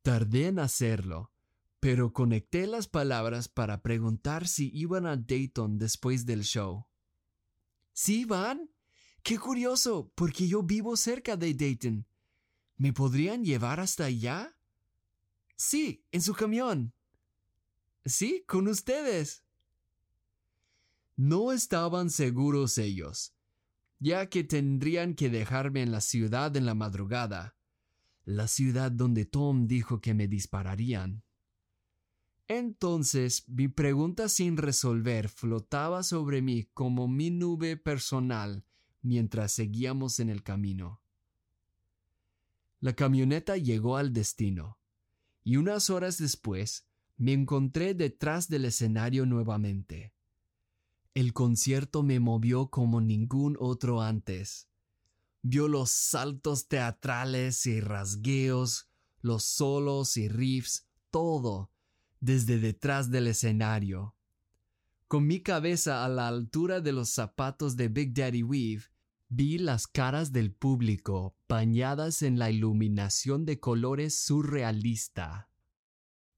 Tardé 0.03 0.49
en 0.49 0.59
hacerlo, 0.59 1.33
pero 1.81 2.13
conecté 2.13 2.67
las 2.67 2.87
palabras 2.87 3.49
para 3.49 3.83
preguntar 3.83 4.47
si 4.47 4.71
iban 4.73 5.07
a 5.07 5.17
Dayton 5.17 5.79
después 5.79 6.27
del 6.27 6.43
show. 6.43 6.87
¿Sí 7.93 8.25
van? 8.25 8.71
Qué 9.23 9.39
curioso, 9.39 10.13
porque 10.15 10.47
yo 10.47 10.63
vivo 10.63 10.97
cerca 10.97 11.37
de 11.37 11.55
Dayton. 11.55 12.07
¿Me 12.77 12.93
podrían 12.93 13.45
llevar 13.45 13.81
hasta 13.81 14.05
allá? 14.05 14.57
Sí, 15.57 16.05
en 16.13 16.23
su 16.23 16.35
camión. 16.35 16.93
Sí, 18.05 18.45
con 18.47 18.69
ustedes. 18.69 19.43
No 21.17 21.51
estaban 21.51 22.11
seguros 22.11 22.79
ellos, 22.79 23.35
ya 23.99 24.27
que 24.27 24.45
tendrían 24.45 25.15
que 25.15 25.31
dejarme 25.31 25.83
en 25.83 25.93
la 25.93 26.01
ciudad 26.01 26.57
en 26.57 26.67
la 26.67 26.75
madrugada, 26.75 27.57
la 28.25 28.49
ciudad 28.49 28.91
donde 28.91 29.25
Tom 29.25 29.67
dijo 29.67 30.01
que 30.01 30.15
me 30.15 30.29
dispararían. 30.29 31.23
Entonces 32.49 33.49
mi 33.49 33.69
pregunta 33.69 34.29
sin 34.29 34.57
resolver 34.57 35.29
flotaba 35.29 36.03
sobre 36.03 36.43
mí 36.43 36.69
como 36.75 37.09
mi 37.09 37.31
nube 37.31 37.77
personal 37.77 38.65
mientras 39.03 39.53
seguíamos 39.53 40.21
en 40.21 40.31
el 40.31 40.43
camino. 40.43 41.01
La 42.81 42.95
camioneta 42.95 43.57
llegó 43.57 43.97
al 43.97 44.13
destino, 44.13 44.79
y 45.45 45.57
unas 45.57 45.91
horas 45.91 46.19
después 46.19 46.87
me 47.17 47.33
encontré 47.33 47.95
detrás 47.95 48.49
del 48.49 48.67
escenario 48.67 49.25
nuevamente. 49.27 50.16
El 51.17 51.33
concierto 51.33 52.03
me 52.03 52.21
movió 52.21 52.69
como 52.69 53.01
ningún 53.01 53.57
otro 53.59 54.03
antes. 54.03 54.69
Vio 55.41 55.67
los 55.67 55.89
saltos 55.91 56.69
teatrales 56.69 57.65
y 57.65 57.81
rasgueos, 57.81 58.91
los 59.23 59.43
solos 59.45 60.19
y 60.19 60.29
riffs, 60.29 60.87
todo, 61.11 61.71
desde 62.21 62.59
detrás 62.59 63.11
del 63.11 63.29
escenario. 63.29 64.15
Con 65.09 65.27
mi 65.27 65.41
cabeza 65.41 66.05
a 66.05 66.09
la 66.11 66.29
altura 66.29 66.83
de 66.83 66.93
los 66.93 67.09
zapatos 67.09 67.79
de 67.79 67.89
Big 67.89 68.13
Daddy 68.13 68.43
Weave, 68.43 68.83
vi 69.31 69.57
las 69.57 69.87
caras 69.87 70.33
del 70.33 70.53
público 70.53 71.35
bañadas 71.49 72.21
en 72.21 72.39
la 72.39 72.51
iluminación 72.51 73.47
de 73.47 73.59
colores 73.59 74.21
surrealista. 74.21 75.49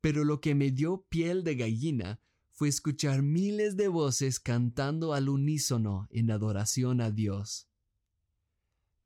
Pero 0.00 0.22
lo 0.22 0.40
que 0.40 0.54
me 0.54 0.70
dio 0.70 1.04
piel 1.08 1.42
de 1.42 1.56
gallina 1.56 2.20
fue 2.58 2.66
escuchar 2.66 3.22
miles 3.22 3.76
de 3.76 3.86
voces 3.86 4.40
cantando 4.40 5.14
al 5.14 5.28
unísono 5.28 6.08
en 6.10 6.28
adoración 6.32 7.00
a 7.00 7.12
Dios. 7.12 7.68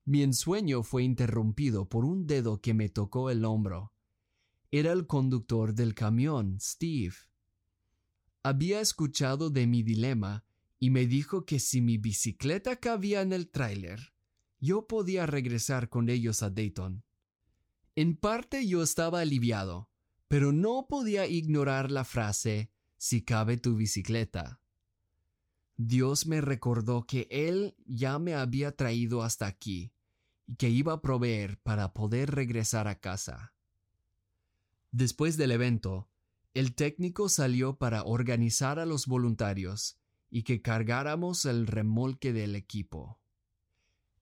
Mi 0.06 0.22
ensueño 0.22 0.82
fue 0.82 1.02
interrumpido 1.02 1.86
por 1.86 2.06
un 2.06 2.26
dedo 2.26 2.62
que 2.62 2.72
me 2.72 2.88
tocó 2.88 3.28
el 3.28 3.44
hombro. 3.44 3.92
Era 4.70 4.92
el 4.92 5.06
conductor 5.06 5.74
del 5.74 5.94
camión, 5.94 6.60
Steve. 6.60 7.14
Había 8.42 8.80
escuchado 8.80 9.50
de 9.50 9.66
mi 9.66 9.82
dilema 9.82 10.46
y 10.78 10.88
me 10.88 11.06
dijo 11.06 11.44
que 11.44 11.60
si 11.60 11.82
mi 11.82 11.98
bicicleta 11.98 12.76
cabía 12.76 13.20
en 13.20 13.34
el 13.34 13.50
tráiler, 13.50 14.14
yo 14.60 14.86
podía 14.86 15.26
regresar 15.26 15.90
con 15.90 16.08
ellos 16.08 16.42
a 16.42 16.48
Dayton. 16.48 17.04
En 17.96 18.16
parte 18.16 18.66
yo 18.66 18.82
estaba 18.82 19.20
aliviado, 19.20 19.90
pero 20.26 20.52
no 20.52 20.86
podía 20.88 21.26
ignorar 21.26 21.90
la 21.90 22.04
frase 22.04 22.71
si 23.02 23.22
cabe 23.22 23.56
tu 23.56 23.74
bicicleta. 23.74 24.60
Dios 25.76 26.28
me 26.28 26.40
recordó 26.40 27.04
que 27.04 27.26
Él 27.32 27.74
ya 27.84 28.20
me 28.20 28.36
había 28.36 28.76
traído 28.76 29.24
hasta 29.24 29.48
aquí 29.48 29.92
y 30.46 30.54
que 30.54 30.68
iba 30.68 30.92
a 30.92 31.02
proveer 31.02 31.58
para 31.58 31.94
poder 31.94 32.30
regresar 32.30 32.86
a 32.86 33.00
casa. 33.00 33.54
Después 34.92 35.36
del 35.36 35.50
evento, 35.50 36.10
el 36.54 36.76
técnico 36.76 37.28
salió 37.28 37.76
para 37.76 38.04
organizar 38.04 38.78
a 38.78 38.86
los 38.86 39.08
voluntarios 39.08 39.98
y 40.30 40.44
que 40.44 40.62
cargáramos 40.62 41.44
el 41.44 41.66
remolque 41.66 42.32
del 42.32 42.54
equipo. 42.54 43.18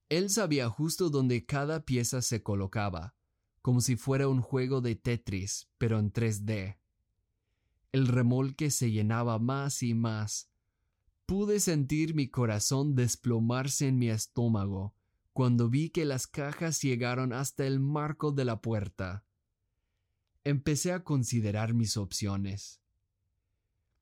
Él 0.09 0.31
sabía 0.31 0.69
justo 0.69 1.11
dónde 1.11 1.45
cada 1.45 1.85
pieza 1.85 2.23
se 2.23 2.41
colocaba, 2.41 3.13
como 3.61 3.79
si 3.79 3.95
fuera 3.95 4.27
un 4.27 4.41
juego 4.41 4.81
de 4.81 4.95
Tetris, 4.95 5.69
pero 5.77 5.99
en 5.99 6.11
3D. 6.11 6.80
El 7.91 8.07
remolque 8.07 8.71
se 8.71 8.91
llenaba 8.91 9.37
más 9.37 9.83
y 9.83 9.93
más. 9.93 10.49
Pude 11.25 11.59
sentir 11.59 12.15
mi 12.15 12.27
corazón 12.29 12.95
desplomarse 12.95 13.87
en 13.87 13.99
mi 13.99 14.09
estómago 14.09 14.95
cuando 15.33 15.69
vi 15.69 15.89
que 15.89 16.05
las 16.05 16.27
cajas 16.27 16.81
llegaron 16.81 17.33
hasta 17.33 17.65
el 17.65 17.79
marco 17.79 18.31
de 18.31 18.45
la 18.45 18.61
puerta. 18.61 19.25
Empecé 20.43 20.91
a 20.91 21.03
considerar 21.03 21.73
mis 21.73 21.97
opciones. 21.97 22.81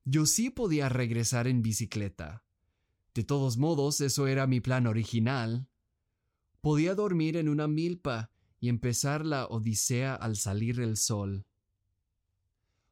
Yo 0.04 0.26
sí 0.26 0.50
podía 0.50 0.88
regresar 0.88 1.46
en 1.46 1.62
bicicleta. 1.62 2.44
De 3.14 3.24
todos 3.24 3.58
modos, 3.58 4.00
eso 4.00 4.26
era 4.26 4.46
mi 4.46 4.60
plan 4.60 4.86
original. 4.86 5.68
Podía 6.60 6.94
dormir 6.94 7.36
en 7.36 7.48
una 7.48 7.68
milpa 7.68 8.30
y 8.58 8.68
empezar 8.68 9.24
la 9.26 9.46
odisea 9.46 10.14
al 10.14 10.36
salir 10.36 10.80
el 10.80 10.96
sol. 10.96 11.46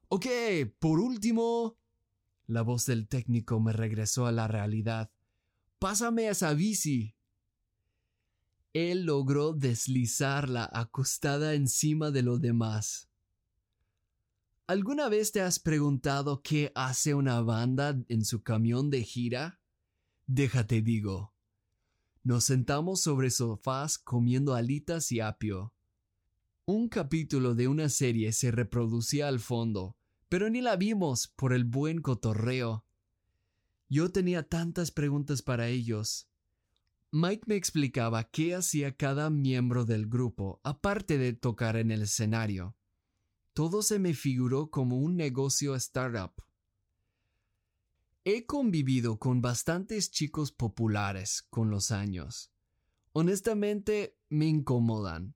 Ok, 0.09 0.27
por 0.79 1.01
último. 1.01 1.77
La 2.47 2.63
voz 2.63 2.87
del 2.87 3.09
técnico 3.09 3.61
me 3.61 3.75
regresó 3.75 4.27
a 4.27 4.33
la 4.33 4.49
realidad. 4.49 5.11
Pásame 5.79 6.29
esa 6.29 6.55
bici. 6.55 7.15
Él 8.73 9.05
logró 9.05 9.53
deslizarla 9.53 10.69
acostada 10.73 11.55
encima 11.55 12.11
de 12.11 12.23
lo 12.23 12.39
demás. 12.39 13.11
¿Alguna 14.67 15.11
vez 15.11 15.31
te 15.31 15.43
has 15.43 15.59
preguntado 15.59 16.41
qué 16.43 16.73
hace 16.75 17.15
una 17.15 17.41
banda 17.43 17.99
en 18.09 18.25
su 18.25 18.43
camión 18.43 18.89
de 18.89 19.03
gira? 19.03 19.61
Déjate 20.27 20.81
digo. 20.81 21.35
Nos 22.23 22.45
sentamos 22.45 23.03
sobre 23.03 23.31
sofás 23.31 23.99
comiendo 23.99 24.55
alitas 24.55 25.13
y 25.13 25.21
apio. 25.21 25.75
Un 26.65 26.89
capítulo 26.89 27.55
de 27.55 27.69
una 27.69 27.89
serie 27.89 28.33
se 28.33 28.51
reproducía 28.51 29.29
al 29.29 29.41
fondo, 29.41 29.98
pero 30.29 30.51
ni 30.51 30.61
la 30.61 30.77
vimos 30.77 31.29
por 31.29 31.53
el 31.53 31.65
buen 31.65 32.01
cotorreo. 32.01 32.85
Yo 33.89 34.13
tenía 34.13 34.49
tantas 34.49 34.91
preguntas 34.91 35.43
para 35.43 35.69
ellos. 35.69 36.29
Mike 37.11 37.45
me 37.47 37.57
explicaba 37.57 38.25
qué 38.25 38.55
hacía 38.55 38.97
cada 38.97 39.31
miembro 39.31 39.87
del 39.87 40.07
grupo, 40.07 40.61
aparte 40.63 41.17
de 41.17 41.33
tocar 41.33 41.77
en 41.77 41.91
el 41.91 42.03
escenario. 42.03 42.77
Todo 43.55 43.83
se 43.83 43.99
me 43.99 44.13
figuró 44.13 44.71
como 44.71 44.99
un 44.99 45.17
negocio 45.17 45.75
startup. 45.75 46.33
He 48.25 48.45
convivido 48.45 49.19
con 49.19 49.41
bastantes 49.41 50.11
chicos 50.11 50.53
populares 50.53 51.47
con 51.49 51.71
los 51.71 51.91
años. 51.91 52.53
Honestamente, 53.13 54.19
me 54.29 54.45
incomodan. 54.45 55.35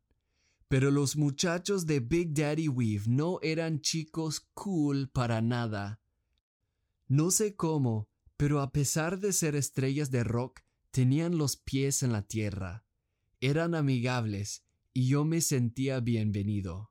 Pero 0.73 0.91
los 0.91 1.19
muchachos 1.19 1.85
de 1.85 2.01
Big 2.01 2.33
Daddy 2.33 2.67
Weave 2.67 3.03
no 3.07 3.39
eran 3.43 3.83
chicos 3.83 4.41
cool 4.55 5.11
para 5.11 5.43
nada. 5.43 6.01
No 7.09 7.31
sé 7.31 7.57
cómo, 7.57 8.09
pero 8.39 8.63
a 8.63 8.73
pesar 8.73 9.21
de 9.21 9.35
ser 9.35 9.55
estrellas 9.55 10.11
de 10.11 10.25
rock, 10.25 10.61
tenían 10.91 11.37
los 11.37 11.59
pies 11.59 12.03
en 12.03 12.11
la 12.11 12.23
tierra. 12.23 12.87
Eran 13.39 13.75
amigables 13.75 14.65
y 14.95 15.09
yo 15.09 15.27
me 15.27 15.43
sentía 15.43 16.01
bienvenido. 16.01 16.91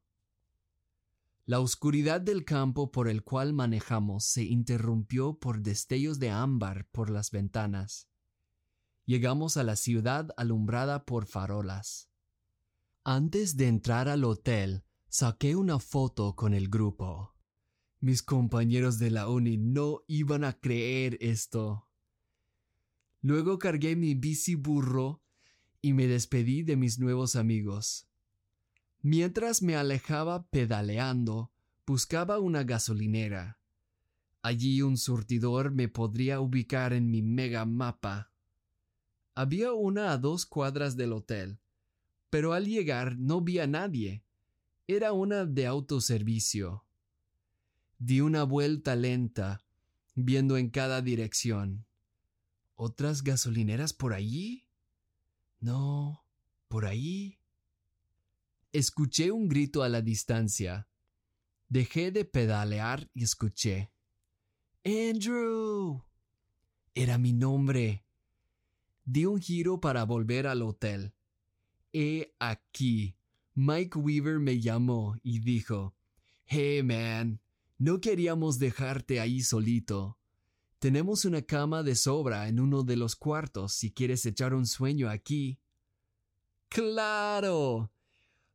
La 1.48 1.60
oscuridad 1.60 2.22
del 2.22 2.46
campo 2.46 2.92
por 2.92 3.10
el 3.10 3.24
cual 3.24 3.52
manejamos 3.52 4.26
se 4.26 4.44
interrumpió 4.44 5.40
por 5.40 5.64
destellos 5.64 6.20
de 6.20 6.30
ámbar 6.30 6.86
por 6.92 7.10
las 7.10 7.32
ventanas. 7.32 8.08
Llegamos 9.06 9.58
a 9.58 9.64
la 9.64 9.76
ciudad 9.76 10.30
alumbrada 10.38 11.04
por 11.04 11.26
farolas. 11.26 12.11
Antes 13.04 13.58
de 13.58 13.68
entrar 13.68 14.08
al 14.08 14.24
hotel, 14.24 14.84
saqué 15.10 15.56
una 15.56 15.80
foto 15.80 16.36
con 16.36 16.54
el 16.54 16.70
grupo. 16.70 17.34
Mis 18.00 18.22
compañeros 18.22 19.00
de 19.00 19.10
la 19.10 19.28
uni 19.28 19.58
no 19.58 20.04
iban 20.06 20.44
a 20.44 20.60
creer 20.60 21.18
esto. 21.20 21.88
Luego 23.22 23.58
cargué 23.58 23.96
mi 23.96 24.14
bici 24.14 24.54
burro 24.54 25.24
y 25.82 25.94
me 25.94 26.06
despedí 26.06 26.62
de 26.62 26.76
mis 26.76 27.00
nuevos 27.00 27.36
amigos. 27.36 28.08
Mientras 29.02 29.64
me 29.64 29.76
alejaba 29.76 30.48
pedaleando, 30.50 31.52
buscaba 31.88 32.38
una 32.38 32.64
gasolinera. 32.64 33.60
Allí 34.44 34.84
un 34.84 34.98
surtidor 34.98 35.72
me 35.72 35.88
podría 35.88 36.40
ubicar 36.40 36.94
en 36.94 37.10
mi 37.10 37.24
mega 37.24 37.66
mapa. 37.66 38.32
Había 39.34 39.74
una 39.74 40.12
a 40.12 40.20
dos 40.20 40.46
cuadras 40.46 40.98
del 40.98 41.14
hotel, 41.14 41.61
pero 42.32 42.54
al 42.54 42.66
llegar 42.66 43.18
no 43.20 43.42
vi 43.42 43.60
a 43.60 43.68
nadie. 43.68 44.24
Era 44.88 45.12
una 45.12 45.46
de 45.46 45.68
autoservicio. 45.68 46.86
Di 48.00 48.22
una 48.22 48.44
vuelta 48.44 48.96
lenta, 48.96 49.64
viendo 50.16 50.58
en 50.58 50.70
cada 50.70 51.02
dirección. 51.02 51.86
¿Otras 52.76 53.22
gasolineras 53.24 53.94
por 53.94 54.14
allí? 54.14 54.66
No, 55.60 56.26
por 56.70 56.86
ahí. 56.86 57.38
Escuché 58.72 59.32
un 59.32 59.50
grito 59.50 59.84
a 59.84 59.90
la 59.90 60.02
distancia. 60.02 60.88
Dejé 61.68 62.12
de 62.12 62.24
pedalear 62.24 63.12
y 63.14 63.24
escuché. 63.24 63.92
Andrew. 64.86 66.02
Era 66.96 67.18
mi 67.18 67.34
nombre. 67.34 68.06
Di 69.04 69.26
un 69.26 69.42
giro 69.42 69.82
para 69.82 70.06
volver 70.06 70.48
al 70.48 70.62
hotel. 70.62 71.14
He 71.94 72.34
aquí. 72.40 73.16
Mike 73.54 73.98
Weaver 73.98 74.40
me 74.40 74.60
llamó 74.60 75.16
y 75.24 75.40
dijo, 75.40 75.96
Hey 76.46 76.84
man, 76.84 77.42
no 77.78 78.00
queríamos 78.00 78.60
dejarte 78.60 79.20
ahí 79.20 79.42
solito. 79.42 80.18
Tenemos 80.80 81.26
una 81.26 81.42
cama 81.42 81.84
de 81.84 81.96
sobra 81.96 82.48
en 82.48 82.60
uno 82.60 82.84
de 82.84 82.96
los 82.96 83.16
cuartos 83.16 83.74
si 83.74 83.92
quieres 83.92 84.26
echar 84.26 84.54
un 84.54 84.66
sueño 84.66 85.10
aquí. 85.10 85.60
Claro. 86.70 87.92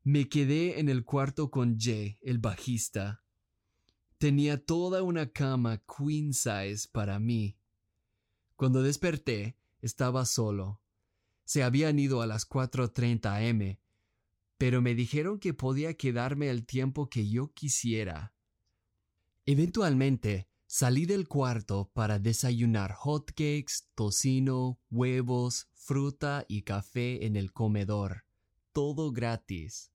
Me 0.03 0.29
quedé 0.29 0.81
en 0.81 0.89
el 0.89 1.05
cuarto 1.05 1.51
con 1.51 1.79
Jay, 1.79 2.19
el 2.23 2.39
bajista. 2.39 3.23
Tenía 4.19 4.65
toda 4.65 5.03
una 5.03 5.31
cama 5.31 5.83
queen 5.87 6.33
size 6.33 6.89
para 6.91 7.19
mí. 7.19 7.57
Cuando 8.57 8.83
desperté, 8.83 9.57
estaba 9.83 10.25
solo. 10.25 10.81
Se 11.47 11.63
habían 11.63 11.99
ido 11.99 12.23
a 12.23 12.27
las 12.27 12.47
4.30 12.47 13.51
am, 13.51 13.79
pero 14.59 14.83
me 14.83 14.95
dijeron 14.95 15.39
que 15.39 15.55
podía 15.55 15.95
quedarme 15.95 16.51
el 16.51 16.67
tiempo 16.67 17.09
que 17.09 17.29
yo 17.29 17.53
quisiera. 17.55 18.35
Eventualmente, 19.47 20.49
salí 20.67 21.07
del 21.07 21.29
cuarto 21.29 21.91
para 21.95 22.19
desayunar 22.19 22.93
hotcakes, 22.93 23.85
tocino, 23.95 24.81
huevos, 24.91 25.69
fruta 25.73 26.45
y 26.49 26.63
café 26.63 27.25
en 27.25 27.37
el 27.37 27.53
comedor, 27.53 28.25
todo 28.73 29.13
gratis. 29.13 29.93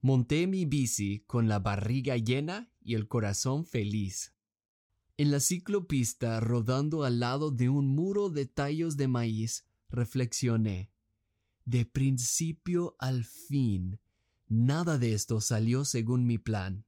Monté 0.00 0.46
mi 0.46 0.64
bici 0.66 1.24
con 1.26 1.48
la 1.48 1.58
barriga 1.58 2.16
llena 2.16 2.70
y 2.80 2.94
el 2.94 3.08
corazón 3.08 3.66
feliz. 3.66 4.34
En 5.16 5.32
la 5.32 5.40
ciclopista, 5.40 6.38
rodando 6.38 7.02
al 7.02 7.18
lado 7.18 7.50
de 7.50 7.68
un 7.68 7.88
muro 7.88 8.30
de 8.30 8.46
tallos 8.46 8.96
de 8.96 9.08
maíz, 9.08 9.67
reflexioné. 9.88 10.90
De 11.64 11.84
principio 11.84 12.96
al 12.98 13.24
fin, 13.24 14.00
nada 14.48 14.98
de 14.98 15.14
esto 15.14 15.40
salió 15.40 15.84
según 15.84 16.26
mi 16.26 16.38
plan. 16.38 16.86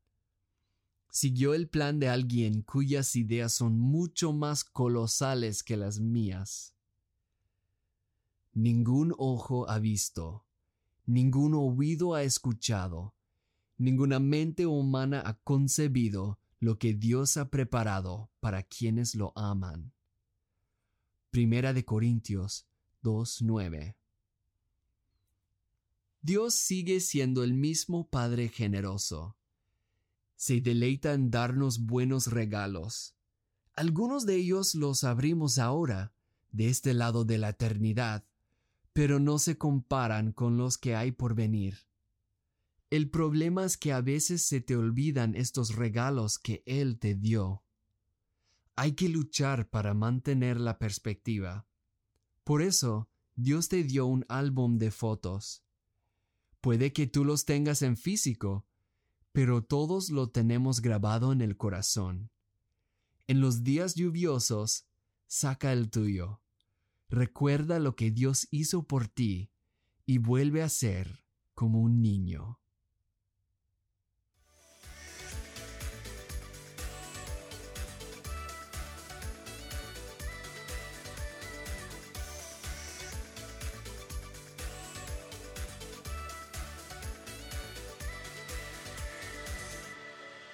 Siguió 1.11 1.55
el 1.55 1.69
plan 1.69 1.99
de 1.99 2.09
alguien 2.09 2.63
cuyas 2.63 3.17
ideas 3.17 3.53
son 3.53 3.79
mucho 3.79 4.33
más 4.33 4.65
colosales 4.65 5.63
que 5.63 5.77
las 5.77 5.99
mías. 5.99 6.75
Ningún 8.53 9.15
ojo 9.19 9.69
ha 9.69 9.79
visto, 9.79 10.47
ningún 11.07 11.55
oído 11.55 12.15
ha 12.15 12.23
escuchado, 12.23 13.15
ninguna 13.77 14.21
mente 14.21 14.67
humana 14.67 15.23
ha 15.25 15.35
concebido 15.35 16.39
lo 16.59 16.79
que 16.79 16.95
Dios 16.95 17.37
ha 17.37 17.51
preparado 17.51 18.31
para 18.41 18.63
quienes 18.63 19.15
lo 19.15 19.37
aman. 19.37 19.93
Primera 21.31 21.73
de 21.73 21.85
Corintios 21.85 22.70
2.9 23.03 23.97
Dios 26.23 26.55
sigue 26.55 27.01
siendo 27.01 27.43
el 27.43 27.55
mismo 27.55 28.09
Padre 28.09 28.49
generoso. 28.49 29.37
Se 30.37 30.61
deleita 30.61 31.15
en 31.15 31.31
darnos 31.31 31.87
buenos 31.87 32.27
regalos. 32.27 33.15
Algunos 33.75 34.27
de 34.27 34.37
ellos 34.37 34.75
los 34.75 35.05
abrimos 35.05 35.59
ahora, 35.59 36.13
de 36.53 36.69
este 36.69 36.93
lado 36.93 37.25
de 37.25 37.39
la 37.39 37.51
eternidad, 37.51 38.27
pero 38.93 39.19
no 39.19 39.39
se 39.39 39.57
comparan 39.57 40.33
con 40.33 40.59
los 40.59 40.77
que 40.77 40.95
hay 40.95 41.11
por 41.11 41.35
venir. 41.35 41.87
El 42.91 43.09
problema 43.09 43.65
es 43.65 43.79
que 43.79 43.93
a 43.93 44.03
veces 44.03 44.43
se 44.43 44.61
te 44.61 44.77
olvidan 44.77 45.35
estos 45.35 45.75
regalos 45.77 46.39
que 46.39 46.63
Él 46.67 46.99
te 46.99 47.15
dio. 47.15 47.63
Hay 48.77 48.93
que 48.93 49.09
luchar 49.09 49.71
para 49.71 49.95
mantener 49.95 50.61
la 50.61 50.79
perspectiva. 50.79 51.70
Por 52.45 52.63
eso, 52.63 53.09
Dios 53.35 53.69
te 53.69 53.85
dio 53.85 54.07
un 54.07 54.25
álbum 54.29 54.79
de 54.79 54.91
fotos. 54.91 55.65
Puede 56.61 56.93
que 56.93 57.07
tú 57.07 57.25
los 57.25 57.45
tengas 57.45 57.83
en 57.83 57.97
físico, 57.97 58.67
pero 59.33 59.63
todos 59.63 60.11
lo 60.11 60.29
tenemos 60.29 60.81
grabado 60.81 61.33
en 61.33 61.41
el 61.41 61.57
corazón. 61.57 62.31
En 63.27 63.41
los 63.41 63.63
días 63.63 63.95
lluviosos, 63.95 64.87
saca 65.27 65.73
el 65.73 65.91
tuyo. 65.91 66.43
Recuerda 67.09 67.79
lo 67.79 67.97
que 67.97 68.11
Dios 68.11 68.47
hizo 68.51 68.87
por 68.87 69.09
ti 69.09 69.51
y 70.07 70.19
vuelve 70.19 70.63
a 70.63 70.69
ser 70.69 71.25
como 71.55 71.81
un 71.81 72.03
niño. 72.03 72.60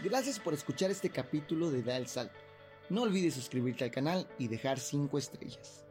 Gracias 0.01 0.39
por 0.39 0.53
escuchar 0.53 0.91
este 0.91 1.09
capítulo 1.09 1.71
de 1.71 1.83
Da 1.83 1.97
el 1.97 2.07
Salto. 2.07 2.39
No 2.91 3.03
olvides 3.03 3.33
suscribirte 3.33 3.85
al 3.85 3.91
canal 3.91 4.29
y 4.39 4.49
dejar 4.49 4.79
5 4.79 5.17
estrellas. 5.17 5.86